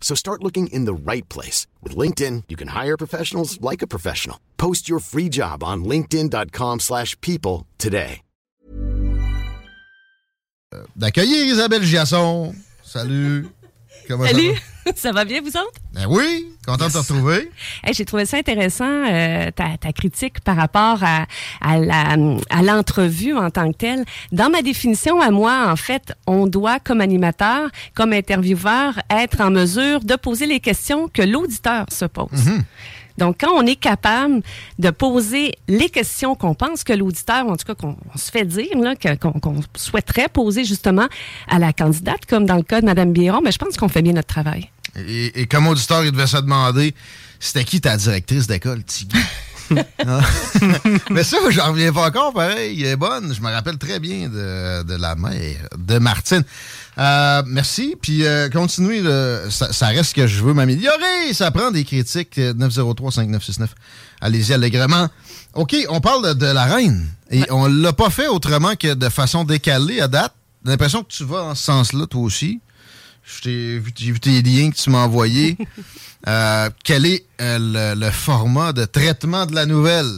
[0.00, 1.66] So start looking in the right place.
[1.82, 4.38] With LinkedIn, you can hire professionals like a professional.
[4.56, 8.20] Post your free job on linkedin.com slash people today.
[10.96, 12.54] D'accueillir Isabelle Giasson.
[12.82, 13.46] Salut.
[14.08, 14.60] Comment Salut,
[14.94, 15.24] ça va?
[15.24, 15.80] bien vous autres?
[15.92, 17.50] Ben oui, content de te retrouver.
[17.82, 21.26] Hey, J'ai trouvé ça intéressant, euh, ta, ta critique par rapport à,
[21.60, 24.04] à l'entrevue en tant que telle.
[24.32, 29.50] Dans ma définition à moi, en fait, on doit, comme animateur, comme intervieweur, être en
[29.50, 32.28] mesure de poser les questions que l'auditeur se pose.
[33.18, 34.42] Donc, quand on est capable
[34.78, 38.44] de poser les questions qu'on pense que l'auditeur, en tout cas qu'on on se fait
[38.44, 38.68] dire,
[39.20, 41.06] qu'on souhaiterait poser justement
[41.48, 44.02] à la candidate, comme dans le cas de Mme Biron, mais je pense qu'on fait
[44.02, 44.70] bien notre travail.
[44.98, 46.94] Et, et comme auditeur, il devait se demander
[47.40, 49.18] c'était qui ta directrice d'école, Tigui?
[50.06, 50.20] Ah.
[51.10, 52.80] Mais ça, j'en reviens pas encore, pareil.
[52.84, 53.34] Elle est bonne.
[53.34, 56.44] Je me rappelle très bien de, de la mère de Martine.
[56.98, 57.96] Euh, merci.
[58.00, 59.00] Puis euh, continuez.
[59.00, 59.50] là.
[59.50, 61.32] ça, ça reste que je veux m'améliorer.
[61.32, 62.38] Ça prend des critiques.
[62.38, 63.66] euh, 903-5969.
[64.20, 65.08] Allez-y allègrement.
[65.54, 67.04] OK, on parle de, de la reine.
[67.32, 70.32] Et on l'a pas fait autrement que de façon décalée à date.
[70.64, 72.60] J'ai l'impression que tu vas en ce sens-là, toi aussi.
[73.26, 75.56] Vu- J'ai vu tes liens que tu m'as envoyés.
[76.28, 80.10] Euh, quel est euh, le, le format de traitement de la nouvelle?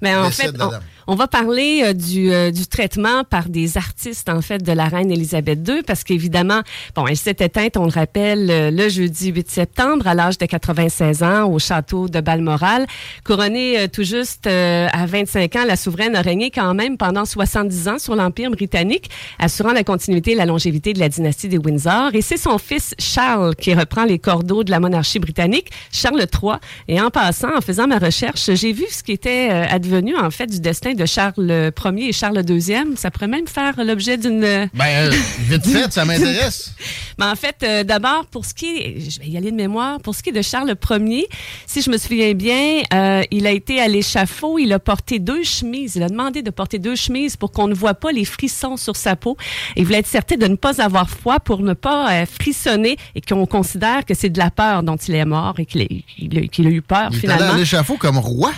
[0.00, 1.01] Mais en fait, on.
[1.06, 4.84] On va parler euh, du, euh, du traitement par des artistes, en fait, de la
[4.84, 6.60] reine Élisabeth II, parce qu'évidemment,
[6.94, 10.46] bon, elle s'est éteinte, on le rappelle, euh, le jeudi 8 septembre, à l'âge de
[10.46, 12.86] 96 ans, au château de Balmoral.
[13.24, 17.98] Couronnée tout juste à 25 ans, la souveraine a régné quand même pendant 70 ans
[17.98, 22.10] sur l'Empire britannique, assurant la continuité et la longévité de la dynastie des Windsor.
[22.14, 26.54] Et c'est son fils Charles qui reprend les cordeaux de la monarchie britannique, Charles III.
[26.88, 30.46] Et en passant, en faisant ma recherche, j'ai vu ce qui était advenu, en fait,
[30.46, 32.62] du destin de Charles Ier et Charles II.
[32.96, 34.40] Ça pourrait même faire l'objet d'une...
[34.40, 35.10] Ben, euh,
[35.40, 36.74] vite fait, ça m'intéresse.
[37.18, 40.00] Mais en fait, euh, d'abord, pour ce qui est, je vais y aller de mémoire,
[40.00, 41.26] pour ce qui est de Charles Ier,
[41.66, 45.42] si je me souviens bien, euh, il a été à l'échafaud, il a porté deux
[45.42, 48.76] chemises, il a demandé de porter deux chemises pour qu'on ne voit pas les frissons
[48.76, 49.36] sur sa peau.
[49.76, 53.20] Il voulait être certain de ne pas avoir froid pour ne pas euh, frissonner et
[53.20, 56.82] qu'on considère que c'est de la peur dont il est mort et qu'il a, eu
[56.82, 57.54] peur Il est allé finalement.
[57.54, 58.52] à l'échafaud comme roi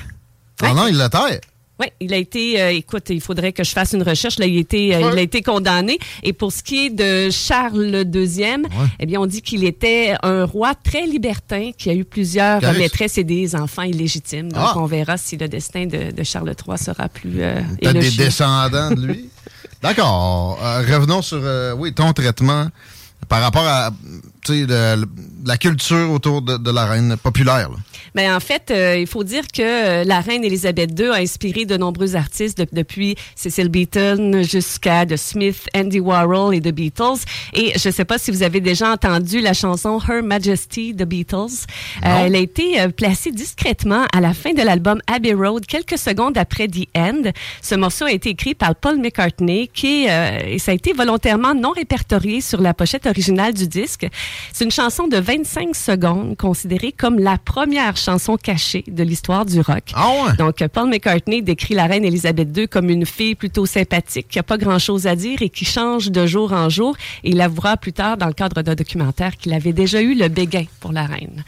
[0.57, 1.41] pendant Angleterre.
[1.81, 4.39] Oui, il a été, euh, écoute, il faudrait que je fasse une recherche.
[4.39, 5.99] Là, il a été, euh, il a été condamné.
[6.23, 8.63] Et pour ce qui est de Charles II,
[9.01, 13.19] eh bien, on dit qu'il était un roi très libertin qui a eu plusieurs maîtresses
[13.19, 14.53] et des enfants illégitimes.
[14.53, 14.75] Donc, Ah.
[14.77, 18.93] on verra si le destin de, de Charles III sera plus euh, Peut-être des descendants
[18.93, 19.29] de lui.
[19.83, 20.61] D'accord.
[20.63, 21.43] Euh, revenons sur
[21.77, 22.69] oui, ton traitement
[23.29, 23.91] par rapport à
[24.49, 27.71] la culture autour de, la reine populaire.
[28.15, 31.15] Mais ben, en fait, euh, il faut dire que euh, la reine Elisabeth II a
[31.15, 37.25] inspiré de nombreux artistes depuis Cecil Beaton jusqu'à The Smith, Andy Warhol et The Beatles.
[37.55, 41.05] Et je ne sais pas si vous avez déjà entendu la chanson Her Majesty The
[41.05, 41.67] Beatles.
[42.05, 46.39] Euh, elle a été placée discrètement à la fin de l'album Abbey Road, quelques secondes
[46.39, 47.23] après The End.
[47.63, 51.71] Ce morceau a été écrit par Paul McCartney, qui et ça a été volontairement non
[51.71, 54.07] répertorié sur la pochette originale du disque.
[54.53, 59.61] C'est une chanson de 25 secondes, considérée comme la première chanson cachée de l'histoire du
[59.61, 59.93] rock.
[59.95, 60.37] Ah ouais?
[60.37, 64.43] Donc, Paul McCartney décrit la reine Elisabeth II comme une fille plutôt sympathique, qui n'a
[64.43, 66.97] pas grand-chose à dire et qui change de jour en jour.
[67.23, 70.29] Et il avouera plus tard, dans le cadre d'un documentaire, qu'il avait déjà eu le
[70.29, 71.45] béguin pour la reine.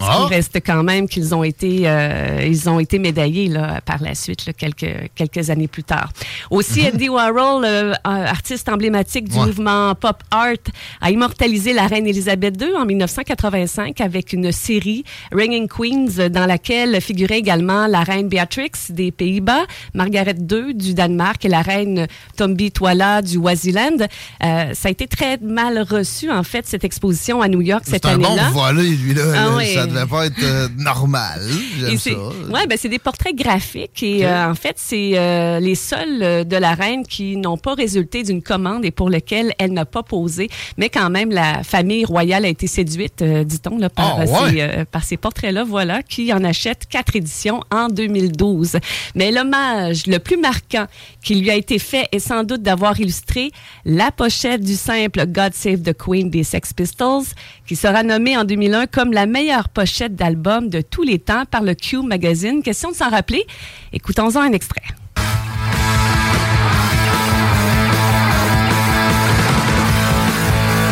[0.00, 0.26] Ce qui ah.
[0.26, 4.46] reste quand même qu'ils ont été, euh, ils ont été médaillés là, par la suite,
[4.46, 6.10] là, quelques, quelques années plus tard.
[6.50, 6.90] Aussi, mhm.
[6.94, 10.54] Andy Warhol, euh, artiste emblématique du mouvement pop art,
[11.00, 17.00] a immortalisé la reine Elisabeth II en 1985 avec une série Ringing Queens dans laquelle
[17.00, 19.64] figurait également la reine Beatrix des Pays-Bas,
[19.94, 22.06] Margaret II du Danemark et la reine
[22.36, 23.98] Tombi Twala du Waziland.
[24.42, 28.04] Euh, ça a été très mal reçu, en fait, cette exposition à New York cette
[28.04, 28.46] année-là.
[28.46, 31.40] Bon voilà, lui, là, ah, devait pas être euh, normal.
[31.78, 32.10] J'aime ça.
[32.50, 36.56] Ouais, ben c'est des portraits graphiques et euh, en fait, c'est euh, les seuls de
[36.56, 40.48] la reine qui n'ont pas résulté d'une commande et pour lesquels elle n'a pas posé.
[40.76, 45.04] Mais quand même, la famille royale a été séduite, dit-on, là, par, ah, ces, par
[45.04, 48.78] ces portraits-là, voilà, qui en achète quatre éditions en 2012.
[49.14, 50.86] Mais l'hommage le plus marquant
[51.22, 53.50] qui lui a été fait est sans doute d'avoir illustré
[53.84, 57.24] la pochette du simple God Save the Queen des Sex Pistols,
[57.66, 61.62] qui sera nommée en 2001 comme la meilleure pochette d'album de tous les temps par
[61.62, 62.62] le Q Magazine.
[62.62, 63.44] Question de s'en rappeler?
[63.92, 64.82] Écoutons-en un extrait.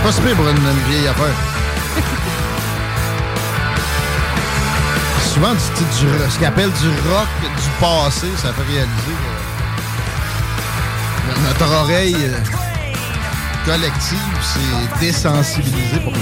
[0.03, 0.57] Pas super pour une,
[0.91, 1.35] vieille affaire.
[5.33, 5.61] Souvent, du,
[6.31, 9.17] ce qu'on appelle du rock du passé, ça fait réaliser
[11.43, 12.39] notre oreille euh,
[13.65, 16.13] collective s'est désensibilisée pour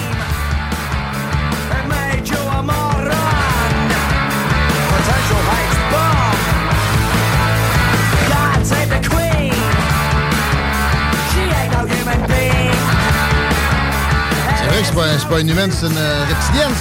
[14.91, 16.73] c'est pas, pas, une humaine, c'est une euh, reptilienne.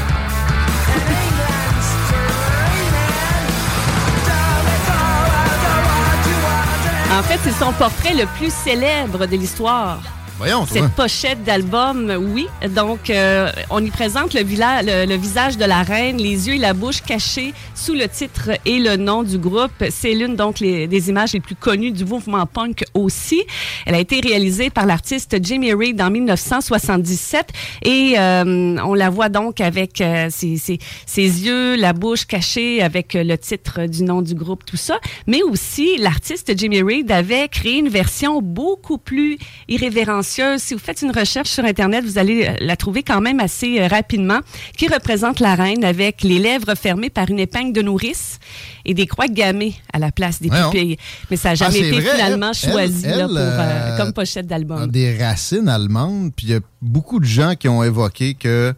[7.12, 10.00] En fait, c'est son portrait le plus célèbre de l'histoire.
[10.40, 12.48] Voyons, Cette pochette d'album, oui.
[12.74, 16.74] Donc, euh, on y présente le, le, visage de la reine, les yeux et la
[16.74, 19.84] bouche cachés sous le titre et le nom du groupe.
[19.90, 23.44] C'est l'une donc des images les plus connues du mouvement punk aussi.
[23.86, 27.50] Elle a été réalisée par l'artiste Jimmy Reed en 1977
[27.84, 32.82] et euh, on la voit donc avec euh, ses, ses, ses, yeux, la bouche cachée
[32.82, 35.00] avec le titre du nom du groupe, tout ça.
[35.28, 39.38] Mais aussi, l'artiste Jimmy Reed avait créé une version beaucoup plus
[39.68, 43.40] irrévérencieuse si vous faites une recherche sur Internet, vous allez euh, la trouver quand même
[43.40, 44.40] assez euh, rapidement,
[44.78, 48.40] qui représente la reine avec les lèvres fermées par une épingle de nourrice
[48.86, 50.98] et des croix gammées à la place des pupilles.
[51.30, 54.90] Mais ça n'a ah, jamais été finalement choisi euh, comme pochette d'album.
[54.90, 58.74] Des racines allemandes, puis il y a beaucoup de gens qui ont évoqué que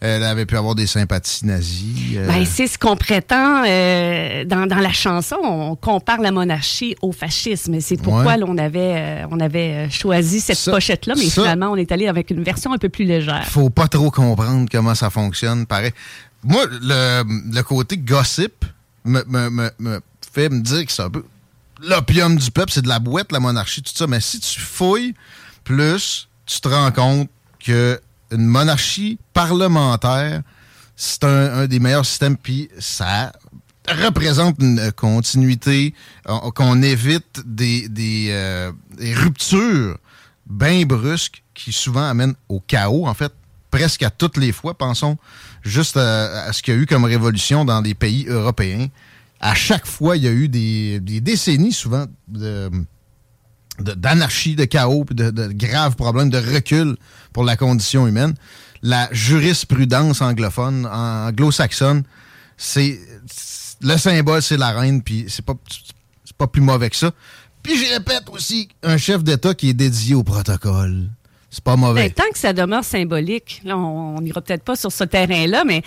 [0.00, 2.18] elle avait pu avoir des sympathies nazies.
[2.26, 5.36] Ben, c'est ce qu'on prétend dans, la chanson.
[5.42, 7.80] On compare la monarchie au fascisme.
[7.80, 12.30] C'est pourquoi on avait, on avait choisi cette pochette-là, mais finalement, on est allé avec
[12.30, 13.46] une version un peu plus légère.
[13.46, 15.66] Faut pas trop comprendre comment ça fonctionne.
[15.66, 15.92] Pareil.
[16.44, 18.64] Moi, le, côté gossip
[19.04, 19.22] me,
[20.32, 21.24] fait me dire que c'est un peu
[21.82, 24.06] l'opium du peuple, c'est de la boîte, la monarchie, tout ça.
[24.06, 25.14] Mais si tu fouilles
[25.64, 27.28] plus, tu te rends compte
[27.64, 30.42] que une monarchie parlementaire,
[30.96, 33.32] c'est un, des meilleurs systèmes, puis ça
[33.88, 35.94] représente une continuité,
[36.54, 39.98] qu'on évite des, des, euh, des ruptures
[40.46, 43.32] bien brusques qui souvent amènent au chaos, en fait,
[43.70, 44.74] presque à toutes les fois.
[44.74, 45.18] Pensons
[45.62, 48.88] juste à, ce qu'il y a eu comme révolution dans les pays européens.
[49.40, 52.70] À chaque fois, il y a eu des, décennies souvent de
[53.80, 56.96] d'anarchie, de, chaos, de, de graves problèmes de recul
[57.32, 58.34] pour la condition humaine.
[58.82, 62.04] La jurisprudence anglophone, anglo-saxonne,
[62.56, 62.98] c'est
[63.80, 65.54] le symbole, c'est la reine, puis c'est pas,
[66.38, 67.10] pas plus mauvais que ça.
[67.62, 71.08] Puis je répète aussi, un chef d'État qui est dédié au protocole.
[71.50, 72.02] C'est pas mauvais.
[72.02, 75.82] Ben, tant que ça demeure symbolique, là, on n'ira peut-être pas sur ce terrain-là, mais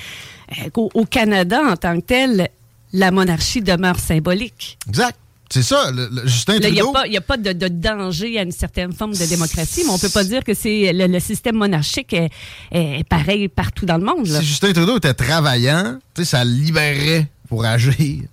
[0.57, 2.49] euh, au, Canada, en tant que tel,
[2.91, 4.77] la monarchie demeure symbolique.
[4.87, 5.17] Exact.
[5.51, 6.93] C'est ça, le, le Justin Là, Il n'y a Trudeau.
[6.93, 9.91] pas, il y a pas de, de danger à une certaine forme de démocratie, mais
[9.91, 12.29] on peut pas dire que c'est le, le système monarchique est,
[12.71, 14.27] est pareil partout dans le monde.
[14.27, 14.39] là.
[14.41, 18.23] Si Justin Trudeau était travaillant, ça le libérerait pour agir.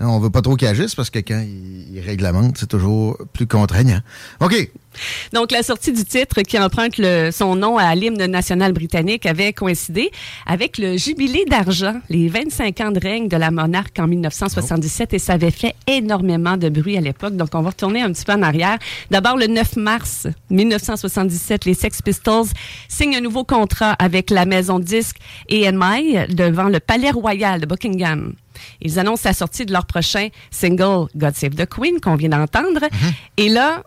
[0.00, 3.46] On veut pas trop qu'il agisse parce que quand il, il réglemente, c'est toujours plus
[3.46, 4.00] contraignant.
[4.40, 4.70] OK.
[5.32, 7.00] Donc, la sortie du titre qui emprunte
[7.32, 10.10] son nom à l'hymne national britannique avait coïncidé
[10.46, 15.18] avec le jubilé d'argent, les 25 ans de règne de la monarque en 1977, et
[15.18, 17.36] ça avait fait énormément de bruit à l'époque.
[17.36, 18.78] Donc, on va retourner un petit peu en arrière.
[19.10, 22.46] D'abord, le 9 mars 1977, les Sex Pistols
[22.88, 27.66] signent un nouveau contrat avec la maison de disques EMI devant le Palais Royal de
[27.66, 28.34] Buckingham.
[28.80, 32.82] Ils annoncent la sortie de leur prochain single God Save the Queen qu'on vient d'entendre.
[33.36, 33.82] Et là,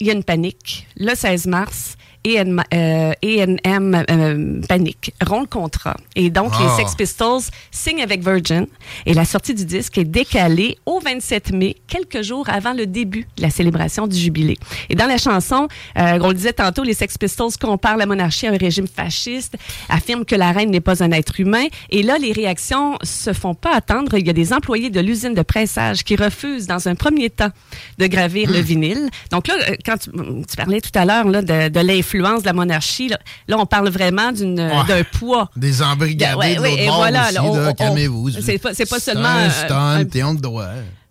[0.00, 0.86] il y a une panique.
[0.96, 1.96] Le 16 mars,
[2.26, 5.96] EN, euh, euh, panique, rompt le contrat.
[6.16, 6.62] Et donc, Ah.
[6.64, 8.66] les Sex Pistols signent avec Virgin
[9.04, 13.26] et la sortie du disque est décalée au 27 mai, quelques jours avant le début
[13.36, 14.56] de la célébration du jubilé.
[14.90, 15.68] Et dans la chanson,
[15.98, 19.54] euh, on le disait tantôt, les Sex Pistols comparent la monarchie à un régime fasciste,
[19.88, 21.66] affirment que la reine n'est pas un être humain.
[21.90, 24.16] Et là, les réactions se font pas attendre.
[24.18, 27.50] Il y a des employés de l'usine de pressage qui refusent, dans un premier temps,
[27.98, 29.08] de gravir le vinyle.
[29.30, 32.52] Donc là, euh, quand tu, tu parlais tout à l'heure de, de l'influence de la
[32.52, 33.18] monarchie, là,
[33.48, 34.84] là, on parle vraiment d'une, Ouais.
[34.88, 35.50] d'un poids.
[35.56, 37.72] Des embrigadés de ouais, l'autre et voilà, aussi, on- là,
[38.08, 40.36] on- c'est pas- c'est pas seulement, un euh, stunt, un- t'es on.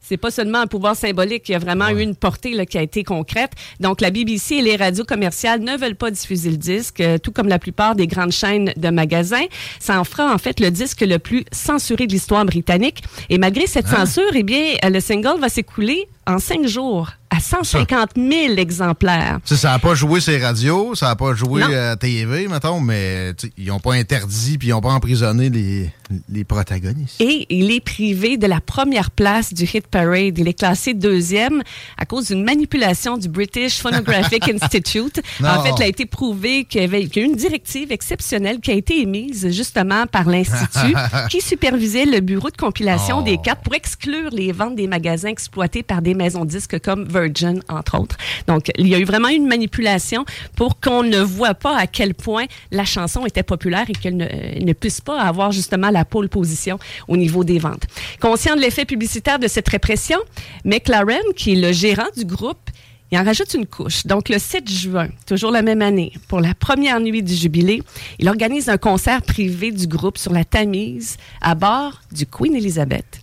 [0.08, 2.78] C'est pas seulement un pouvoir symbolique, il y a vraiment eu une portée là, qui
[2.78, 3.54] a été concrète.
[3.80, 7.32] Donc, la BBC et les radios commerciales ne veulent pas diffuser le disque, euh, tout
[7.32, 9.46] comme la plupart des grandes chaînes de magasins.
[9.80, 13.04] Ça en fera en fait le disque le plus censuré de l'histoire britannique.
[13.32, 17.40] Et malgré cette censure, eh bien, euh, le single va s'écouler en cinq jours à
[17.40, 19.40] 150 000 exemplaires.
[19.46, 23.68] Ça n'a pas joué ces radios, ça n'a pas joué à TV, mettons, mais ils
[23.68, 25.90] n'ont pas interdit puis ils n'ont pas emprisonné les,
[26.30, 27.20] les protagonistes.
[27.20, 30.38] Et il est privé de la première place du Hit Parade.
[30.38, 31.62] Il est classé deuxième
[31.98, 35.22] à cause d'une manipulation du British Phonographic Institute.
[35.42, 35.50] Non.
[35.50, 37.92] En fait, il a été prouvé qu'il y avait qu'il y a eu une directive
[37.92, 40.94] exceptionnelle qui a été émise justement par l'Institut
[41.30, 43.22] qui supervisait le bureau de compilation Oh.
[43.22, 47.06] des cartes pour exclure les ventes des magasins exploités par des maisons de disques comme
[47.16, 48.18] Virgin, entre autres.
[48.48, 52.14] Donc, il y a eu vraiment une manipulation pour qu'on ne voit pas à quel
[52.14, 56.30] point la chanson était populaire et qu'elle ne, euh, puisse pas avoir justement la pole
[56.30, 57.86] position au niveau des ventes.
[58.20, 60.20] Conscient de l'effet publicitaire de cette répression,
[60.64, 62.70] McLaren, qui est le gérant du groupe,
[63.12, 64.06] il en rajoute une couche.
[64.06, 67.84] Donc, le 7 juin, toujours la même année, pour la première nuit du jubilé,
[68.20, 73.22] il organise un concert privé du groupe sur la Tamise à bord du Queen Elizabeth.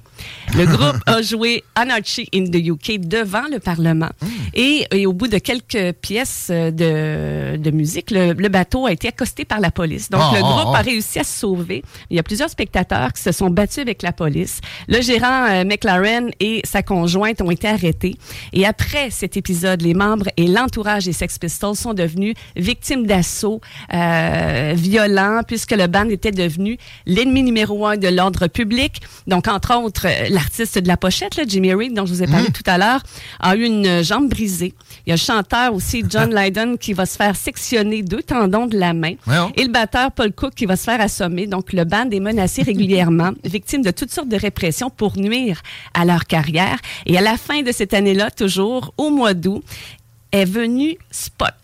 [0.57, 4.11] Le groupe a joué Anarchy in the UK devant le Parlement.
[4.55, 8.93] Et, et au bout de quelques pièces euh, de, de musique, le, le bateau a
[8.93, 10.11] été accosté par la police.
[10.11, 10.79] Donc, Ah, le ah, groupe ah.
[10.79, 11.83] a réussi à se sauver.
[12.11, 14.61] Il y a plusieurs spectateurs qui se sont battus avec la police.
[14.89, 18.17] Le gérant euh, McLaren et sa conjointe ont été arrêtés.
[18.53, 23.61] Et après cet épisode, les membres et l'entourage des Sex Pistols sont devenus victimes d'assauts
[23.95, 29.01] euh, violents puisque le band était devenu l'ennemi numéro un de l'ordre public.
[29.27, 32.27] Donc, entre autres, euh, l'artiste de la pochette, là, Jimmy Reed, dont je vous ai
[32.27, 33.03] parlé tout à l'heure,
[33.41, 34.75] a eu une jambe brisée.
[35.07, 38.67] Il y a le chanteur aussi, John Lydon, qui va se faire sectionner deux tendons
[38.67, 39.15] de la main.
[39.57, 41.47] Et le batteur Paul Cook qui va se faire assommer.
[41.47, 45.63] Donc, le band est menacé régulièrement, victime de toutes sortes de répressions pour nuire
[45.95, 46.79] à leur carrière.
[47.07, 49.63] Et à la fin de cette année-là, toujours au mois d'août,
[50.33, 51.55] est venu Spot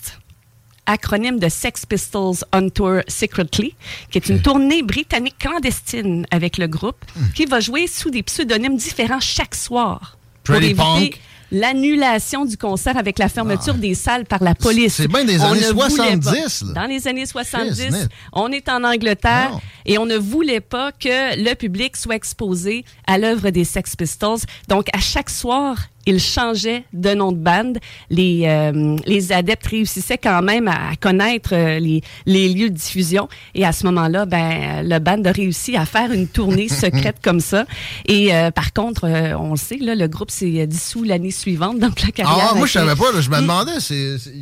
[0.89, 3.75] acronyme de Sex Pistols on Tour Secretly,
[4.11, 7.05] qui est une tournée britannique clandestine avec le groupe,
[7.35, 11.21] qui va jouer sous des pseudonymes différents chaque soir pour Pretty éviter punk.
[11.53, 14.95] l'annulation du concert avec la fermeture des salles par la police.
[14.95, 16.73] C'est bien des On années ne voulait 70, pas- là.
[16.83, 19.61] Dans les années 70, Christ, on est en Angleterre Non.
[19.87, 24.39] et on ne voulait pas que le public soit exposé à l'œuvre des Sex Pistols.
[24.69, 25.77] Donc, à chaque soir,
[26.09, 27.79] ils changeaient de nom de bande.
[28.11, 33.29] Les, euh, les adeptes réussissaient quand même à connaître euh, les, les lieux de diffusion.
[33.55, 37.41] Et à ce moment-là, ben, le band a réussi à faire une tournée secrète comme
[37.41, 37.65] ça.
[38.07, 41.79] Et euh, par contre, euh, on le sait, là, le groupe s'est dissous l'année suivante.
[41.79, 42.49] Donc, la carrière.
[42.53, 44.19] Ah, moi, je savais pas, là, je me demandais, c'est.
[44.19, 44.33] c'est-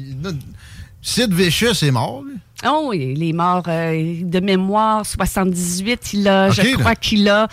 [1.03, 2.35] Sid Vicious est mort, lui.
[2.65, 6.15] Oh, il est mort euh, de mémoire, 78.
[6.15, 7.49] Il a, je crois qu'il a,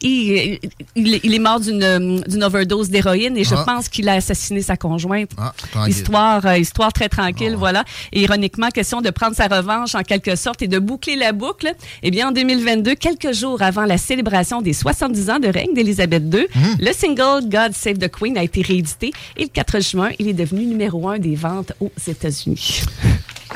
[0.00, 0.58] il,
[0.96, 3.64] il- il est mort d'une d'une overdose d'héroïne et je Ah.
[3.66, 5.32] pense qu'il a assassiné sa conjointe.
[5.36, 5.52] Ah.
[5.86, 7.58] Histoire, euh, histoire très tranquille, Ah.
[7.58, 7.84] voilà.
[8.10, 11.70] Et ironiquement, question de prendre sa revanche en quelque sorte et de boucler la boucle.
[12.02, 16.22] Eh bien, en 2022, quelques jours avant la célébration des 70 ans de règne d'Élisabeth
[16.34, 16.76] II, Hum.
[16.80, 20.32] le single God Save the Queen a été réédité et le 4 juin, il est
[20.32, 22.80] devenu numéro un des ventes aux États-Unis.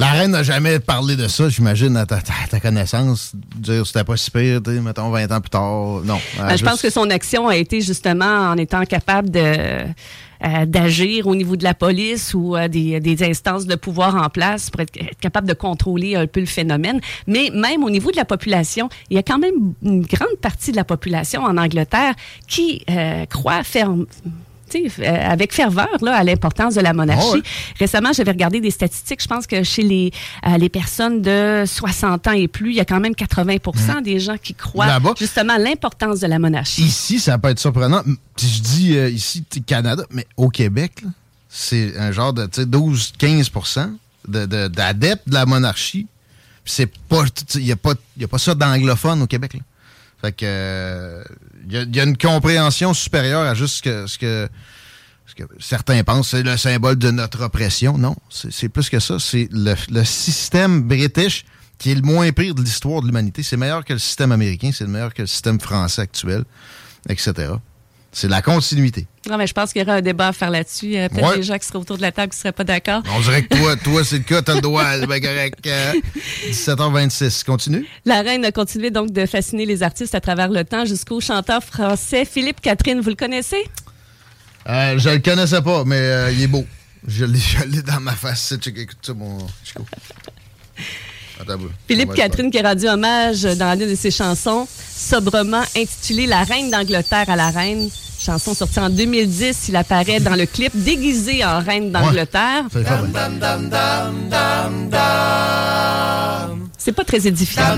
[0.02, 2.18] La reine n'a jamais parlé de ça, j'imagine, à ta,
[2.50, 3.30] ta, connaissance.
[3.54, 6.00] Dire c'était pas si pire, mettons 20 ans plus tard.
[6.04, 6.18] Non.
[6.38, 11.28] Ben, je pense que son action a été justement en étant capable de euh, d'agir
[11.28, 14.80] au niveau de la police ou euh, des, des, instances de pouvoir en place pour
[14.80, 17.00] être, capable de contrôler un peu le phénomène.
[17.28, 20.73] Mais même au niveau de la population, il y a quand même une grande partie
[20.73, 22.14] de la population en Angleterre
[22.49, 24.06] qui euh, croit ferme
[25.05, 27.43] avec ferveur là, à l'importance de la monarchie.
[27.45, 29.23] Ah Récemment, j'avais regardé des statistiques.
[29.23, 30.12] Je pense que chez les,
[30.47, 34.02] euh, les personnes de 60 ans et plus, il y a quand même 80% mmh.
[34.02, 36.83] des gens qui croient justement à l'importance de la monarchie.
[36.83, 38.02] Ici, ça peut être surprenant.
[38.38, 41.02] Je dis euh, ici, Canada, mais au Québec,
[41.49, 43.91] c'est un genre de 12-15%
[44.26, 46.07] d'adeptes de, la monarchie.
[46.64, 47.25] C'est pas,
[47.57, 49.55] il n'y a, pas, a pas ça d'anglophone au Québec.
[49.55, 49.61] Là.
[50.23, 51.25] Fait que
[51.69, 56.31] il y, a une compréhension supérieure à juste ce que, ce que, certains pensent.
[56.31, 57.99] C'est le symbole de notre oppression.
[57.99, 59.19] Non, c'est plus que ça.
[59.19, 61.45] C'est le, système british
[61.79, 63.43] qui est le moins pire de l'histoire de l'humanité.
[63.43, 66.45] C'est meilleur que le système américain, c'est meilleur que le système français actuel,
[67.09, 67.55] etc.
[68.14, 69.07] C'est la continuité.
[69.28, 70.97] Non, mais je pense qu'il y aura un débat à faire là-dessus.
[70.97, 73.02] Euh, peut-être des gens qui seraient autour de la table qui ne seraient pas d'accord.
[73.16, 74.85] On dirait que toi, toi c'est le cas, t'as le droit.
[75.07, 75.66] Ben correct.
[76.47, 77.87] 17h26, euh, continue.
[78.04, 81.64] La reine a continué donc de fasciner les artistes à travers le temps jusqu'au chanteur
[81.64, 83.00] français Philippe Catherine.
[83.00, 83.64] Vous le connaissez?
[84.69, 86.66] Euh, je le connaissais pas, mais euh, il est beau.
[87.07, 88.52] Je l'ai dans ma face.
[88.52, 89.87] Écoute ça, mon Chico.
[91.89, 96.71] Philippe Catherine qui a rendu hommage dans l'une de ses chansons, sobrement intitulée La Reine
[96.71, 97.89] d'Angleterre à la Reine.
[98.19, 102.65] Chanson sortie en 2010, il apparaît dans le clip déguisé en Reine d'Angleterre.
[106.79, 107.62] C'est pas très édifiant.
[107.62, 107.77] C'est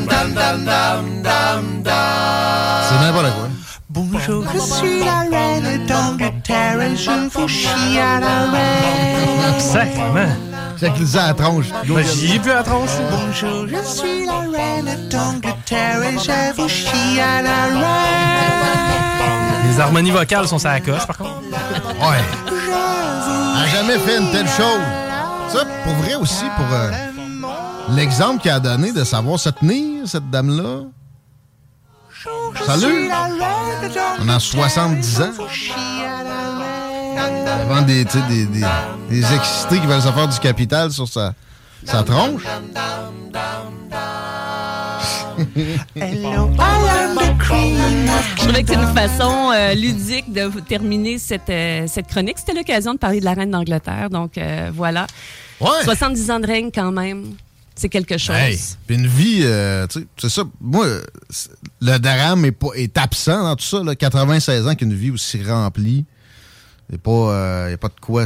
[3.00, 3.48] n'importe quoi.
[3.90, 9.54] Bonjour, je suis la reine d'Angleterre et je vous chie à la reine.
[9.54, 10.53] Exactement.
[10.76, 11.66] C'est qu'ils à la tronche.
[12.14, 12.90] J'y ai vu à la tronche.
[13.10, 18.64] Bonjour, je suis la reine d'Angleterre et je vous chie à la reine.
[19.70, 21.40] Les harmonies vocales sont sa coche, par contre.
[21.50, 22.22] Ouais.
[22.46, 24.80] Elle n'a jamais fait une telle chose.
[25.48, 26.90] Ça, pour vrai aussi, pour euh,
[27.90, 30.82] l'exemple qu'elle a donné de savoir se tenir, cette dame-là.
[32.66, 33.10] Salut!
[34.20, 35.30] On a 70 ans.
[37.14, 38.66] Devant des, des, des,
[39.10, 41.34] des excités qui veulent se faire du capital sur sa,
[41.84, 42.42] sa tronche.
[47.36, 52.38] Je trouvais que c'est une façon euh, ludique de terminer cette, euh, cette chronique.
[52.38, 54.10] C'était l'occasion de parler de la reine d'Angleterre.
[54.10, 55.06] Donc, euh, voilà.
[55.84, 57.34] 70 ans de règne quand même.
[57.76, 58.36] C'est quelque chose.
[58.86, 60.42] puis une vie, tu sais, c'est ça.
[60.60, 60.86] Moi,
[61.80, 63.82] le drame est, pas, est absent dans tout ça.
[63.82, 66.04] Là, 96 ans qu'une vie aussi remplie.
[66.90, 68.24] Il n'y a, a, pas de quoi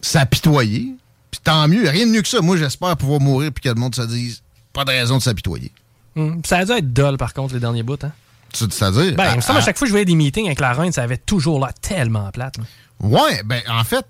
[0.00, 0.94] s'apitoyer.
[1.30, 2.40] Puis tant mieux, rien de mieux que ça.
[2.40, 5.72] Moi, j'espère pouvoir mourir puis que le monde se dise pas de raison de s'apitoyer.
[6.16, 7.96] Hum, ça a dû être dull, par contre, les derniers bouts.
[8.02, 8.12] Hein?
[8.52, 9.14] C'est-à-dire?
[9.16, 11.16] Ben, à, à, chaque fois que je voyais des meetings avec la reine, ça avait
[11.16, 12.56] toujours l'air tellement plate.
[13.00, 14.06] Ouais, ben, en fait,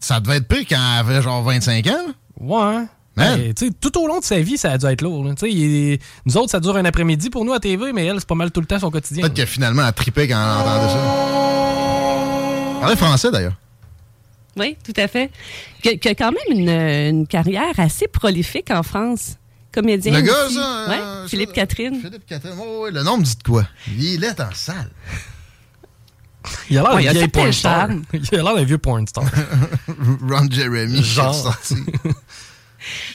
[0.00, 2.06] ça devait être pire quand elle avait genre 25 ans.
[2.40, 2.84] Ouais.
[3.16, 5.24] Ben, tout au long de sa vie, ça a dû être lourd.
[5.24, 8.50] nous autres, ça dure un après-midi pour nous à TV, mais elle, c'est pas mal
[8.50, 9.22] tout le temps son quotidien.
[9.22, 11.73] Peut-être que finalement, elle tripait quand elle entendait ça.
[12.90, 13.56] Elle parlait français, d'ailleurs.
[14.56, 15.30] Oui, tout à fait.
[15.82, 19.36] Qui a, quand même une, une carrière assez prolifique en France
[19.72, 20.12] comédien.
[20.12, 20.86] Le gars, ça?
[20.88, 22.00] Ouais, Philippe Catherine.
[22.00, 22.54] Philippe Catherine.
[22.60, 23.66] Oh, oui, le nom me dit de quoi?
[23.98, 24.90] Il est en salle.
[26.70, 27.88] Il a l'air d'un vieux porn star.
[28.12, 29.24] Il a l'air d'un vieux porn star.
[30.28, 31.56] Ron Jeremy, genre.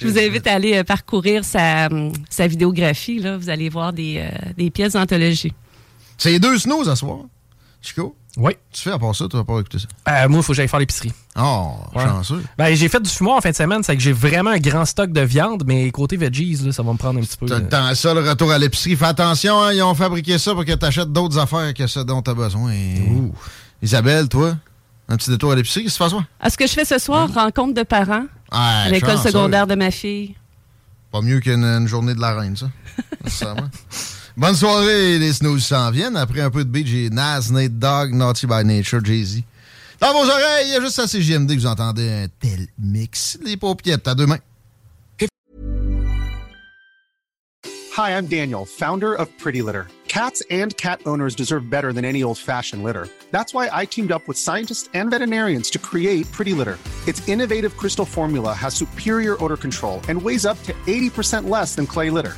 [0.01, 1.89] Je vous invite à aller euh, parcourir sa,
[2.29, 3.19] sa vidéographie.
[3.19, 3.37] Là.
[3.37, 5.53] Vous allez voir des, euh, des pièces d'anthologie.
[6.17, 7.19] C'est les deux snows à soir,
[7.81, 8.15] Chico?
[8.37, 8.53] Oui.
[8.71, 9.87] Tu fais à part ça, tu vas pas écouter ça?
[10.07, 11.11] Euh, moi, il faut que j'aille faire l'épicerie.
[11.37, 12.43] Oh, chanceux.
[12.57, 14.85] Ben, j'ai fait du fumoir en fin de semaine, c'est que j'ai vraiment un grand
[14.85, 17.47] stock de viande, mais côté veggies, là, ça va me prendre un petit peu.
[17.47, 18.95] T'as ça, le retour à l'épicerie.
[18.95, 21.99] Fais attention, hein, ils ont fabriqué ça pour que tu achètes d'autres affaires que ce
[22.01, 22.71] dont tu as besoin.
[23.81, 24.55] Isabelle, toi,
[25.07, 26.49] un petit détour à l'épicerie, qu'est-ce que tu fais ce soir?
[26.51, 30.35] Ce que je fais ce soir, rencontre de parents à l'école secondaire de ma fille.
[31.11, 32.69] Pas mieux qu'une journée de la reine, ça.
[34.37, 36.15] Bonne soirée, les snooze s'en viennent.
[36.15, 39.41] Après un peu de beat, j'ai Nas, Nate Dogg, Naughty by Nature, Jay-Z.
[39.99, 43.37] Dans vos oreilles, juste à CGMD que vous entendez un tel mix.
[43.43, 44.39] Les paupières, à deux mains.
[47.97, 49.87] Hi, I'm Daniel, founder of Pretty Litter.
[50.07, 53.09] Cats and cat owners deserve better than any old-fashioned litter.
[53.31, 56.77] That's why I teamed up with scientists and veterinarians to create Pretty Litter.
[57.07, 61.85] Its innovative crystal formula has superior odor control and weighs up to 80% less than
[61.85, 62.37] clay litter.